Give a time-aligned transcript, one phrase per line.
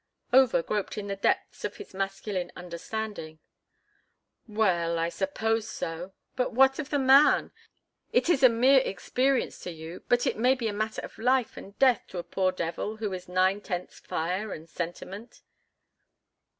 [0.33, 3.37] Over groped in the depths of his masculine understanding.
[4.47, 6.13] "Well, I suppose so.
[6.35, 7.51] But what of the man?
[8.11, 11.55] It is a mere experience to you, but it may be a matter of life
[11.55, 15.43] and death to a poor devil who is nine tenths fire and sentiment."